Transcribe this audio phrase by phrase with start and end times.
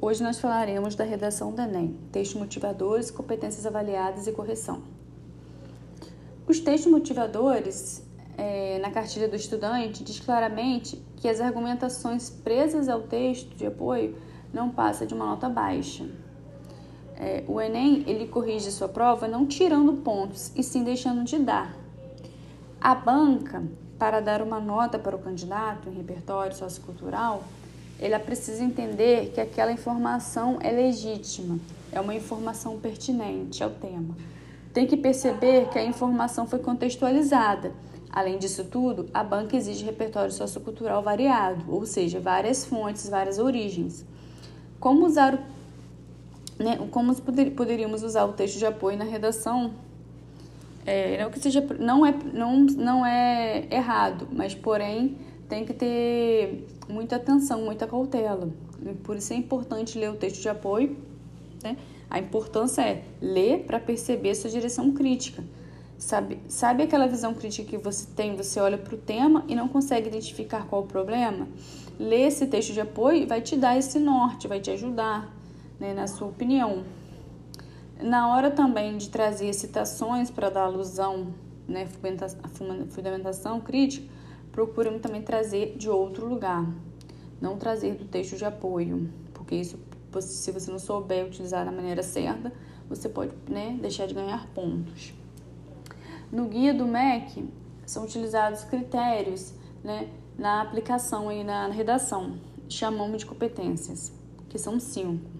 [0.00, 4.80] Hoje nós falaremos da redação do Enem, textos motivadores, competências avaliadas e correção.
[6.46, 8.06] Os textos motivadores,
[8.36, 14.14] é, na cartilha do estudante, diz claramente que as argumentações presas ao texto de apoio
[14.54, 16.08] não passam de uma nota baixa.
[17.16, 21.74] É, o Enem ele corrige sua prova não tirando pontos, e sim deixando de dar.
[22.80, 23.64] A banca,
[23.98, 27.42] para dar uma nota para o candidato em repertório sociocultural,
[28.00, 31.58] ela precisa entender que aquela informação é legítima,
[31.92, 34.16] é uma informação pertinente ao tema.
[34.72, 37.72] Tem que perceber que a informação foi contextualizada.
[38.10, 44.04] Além disso tudo, a banca exige repertório sociocultural variado, ou seja, várias fontes, várias origens.
[44.78, 45.38] Como usar
[46.58, 49.74] né, como poderíamos usar o texto de apoio na redação
[50.84, 55.16] é, não que seja não é não, não é errado mas porém
[55.48, 58.48] tem que ter muita atenção muita cautela.
[59.02, 60.96] Por isso é importante ler o texto de apoio
[61.62, 61.76] né?
[62.10, 65.44] a importância é ler para perceber sua direção crítica.
[65.98, 68.36] Sabe sabe aquela visão crítica que você tem?
[68.36, 71.48] Você olha para o tema e não consegue identificar qual o problema?
[71.98, 75.34] Ler esse texto de apoio vai te dar esse norte vai te ajudar
[75.80, 76.84] né, na sua opinião.
[78.00, 81.34] Na hora também de trazer citações para dar alusão,
[81.66, 81.84] né,
[82.90, 84.06] fundamentação crítica,
[84.52, 86.66] procuramos também trazer de outro lugar,
[87.40, 89.78] não trazer do texto de apoio, porque isso,
[90.20, 92.52] se você não souber utilizar da maneira certa,
[92.88, 95.12] você pode né, deixar de ganhar pontos.
[96.30, 97.48] No guia do MEC
[97.86, 102.38] são utilizados critérios né, na aplicação e na redação,
[102.68, 104.12] chamamos de competências,
[104.48, 105.38] que são cinco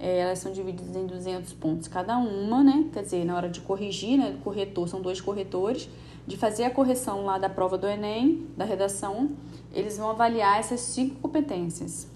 [0.00, 2.88] é, elas são divididas em 200 pontos cada uma, né?
[2.90, 4.38] Quer dizer, na hora de corrigir, né?
[4.42, 5.90] Corretor, são dois corretores,
[6.30, 9.30] de fazer a correção lá da prova do Enem, da redação,
[9.74, 12.08] eles vão avaliar essas cinco competências.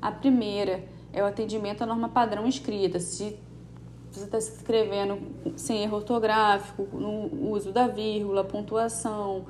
[0.00, 2.98] A primeira é o atendimento à norma padrão escrita.
[2.98, 3.38] Se
[4.10, 5.18] você está escrevendo
[5.54, 9.44] sem erro ortográfico, no uso da vírgula, pontuação,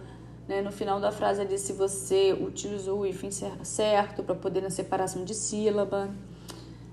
[0.49, 0.61] né?
[0.61, 5.25] no final da frase ali, se você utilizou o hífen certo para poder na separação
[5.25, 6.11] de sílaba.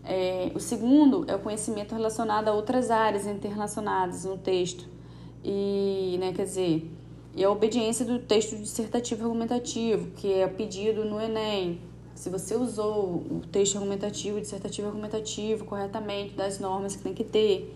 [0.05, 4.87] É, o segundo é o conhecimento relacionado a outras áreas interrelacionadas no texto.
[5.43, 6.98] E, né, quer dizer,
[7.35, 11.79] e a obediência do texto dissertativo argumentativo, que é pedido no Enem.
[12.15, 17.73] Se você usou o texto argumentativo, dissertativo argumentativo corretamente, das normas que tem que ter.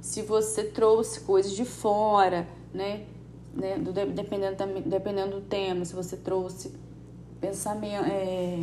[0.00, 3.04] Se você trouxe coisas de fora, né,
[3.52, 4.56] né do, dependendo,
[4.86, 6.72] dependendo do tema, se você trouxe
[7.40, 8.58] pensamento, é,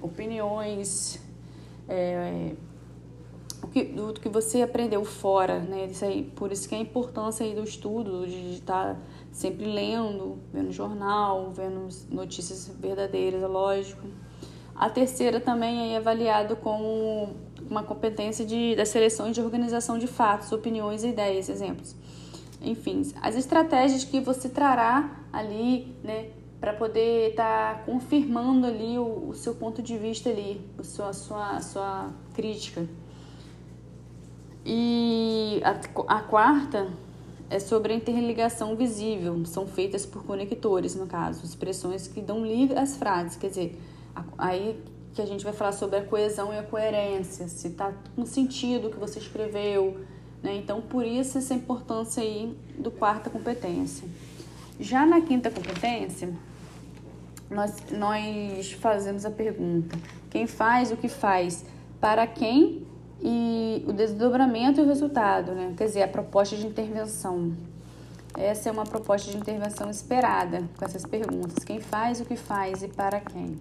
[0.00, 1.20] opiniões
[1.88, 2.52] é,
[3.72, 5.86] que, do que você aprendeu fora, né?
[5.90, 8.98] Isso aí, por isso que é a importância aí do estudo, de estar
[9.32, 14.06] sempre lendo, vendo jornal, vendo notícias verdadeiras, é lógico.
[14.74, 17.30] A terceira também é avaliado como
[17.68, 21.94] uma competência de, das seleções de organização de fatos, opiniões e ideias, exemplos.
[22.60, 26.28] Enfim, as estratégias que você trará ali, né,
[26.60, 31.12] para poder estar tá confirmando ali o, o, seu ponto de vista ali, a sua,
[31.12, 32.86] sua, sua crítica.
[34.64, 36.88] E a, a quarta
[37.50, 42.80] é sobre a interligação visível, são feitas por conectores, no caso, expressões que dão liga
[42.80, 43.80] às frases, quer dizer,
[44.38, 44.80] aí
[45.14, 48.88] que a gente vai falar sobre a coesão e a coerência, se está com sentido
[48.88, 50.00] que você escreveu,
[50.42, 50.56] né?
[50.56, 54.08] Então, por isso essa importância aí do quarta competência.
[54.80, 56.32] Já na quinta competência,
[57.50, 59.96] nós, nós fazemos a pergunta:
[60.30, 61.64] quem faz o que faz,
[62.00, 62.86] para quem
[63.22, 65.72] e o desdobramento e o resultado, né?
[65.76, 67.52] quer dizer, a proposta de intervenção.
[68.36, 72.82] Essa é uma proposta de intervenção esperada com essas perguntas: quem faz o que faz
[72.82, 73.58] e para quem.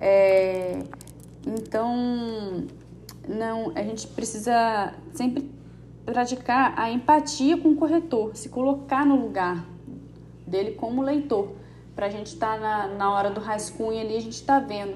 [0.00, 0.82] É,
[1.46, 2.66] então,
[3.28, 5.50] não, a gente precisa sempre
[6.06, 9.66] praticar a empatia com o corretor, se colocar no lugar
[10.46, 11.50] dele como leitor
[11.98, 14.94] para a gente estar tá na, na hora do rascunho ali, a gente está vendo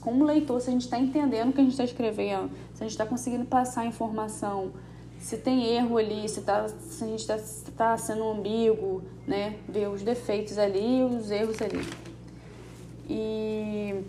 [0.00, 2.84] como leitor se a gente está entendendo o que a gente está escrevendo, se a
[2.84, 4.70] gente está conseguindo passar a informação,
[5.18, 7.36] se tem erro ali, se, tá, se a gente está
[7.76, 9.56] tá sendo ambíguo, né?
[9.68, 11.84] Ver os defeitos ali os erros ali.
[13.10, 14.04] E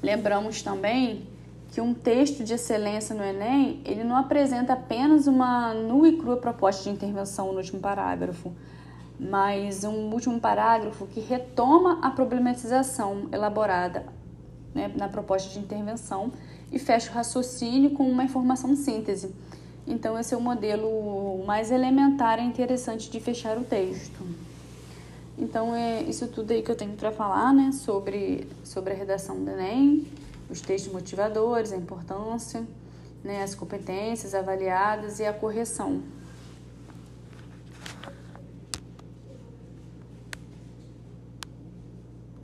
[0.00, 1.26] lembramos também
[1.72, 6.36] que um texto de excelência no Enem, ele não apresenta apenas uma nua e crua
[6.36, 8.52] proposta de intervenção no último parágrafo,
[9.28, 14.04] mas um último parágrafo que retoma a problematização elaborada
[14.74, 16.32] né, na proposta de intervenção
[16.72, 19.32] e fecha o raciocínio com uma informação síntese.
[19.86, 24.24] Então, esse é o modelo mais elementar e interessante de fechar o texto.
[25.38, 29.42] Então, é isso tudo aí que eu tenho para falar né, sobre, sobre a redação
[29.44, 30.06] do Enem.
[30.50, 32.64] os textos motivadores, a importância,
[33.22, 36.00] né, as competências avaliadas e a correção.